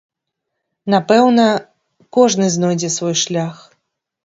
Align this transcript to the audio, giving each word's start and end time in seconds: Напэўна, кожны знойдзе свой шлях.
Напэўна, 0.93 1.45
кожны 2.19 2.51
знойдзе 2.57 2.93
свой 2.97 3.15
шлях. 3.27 3.63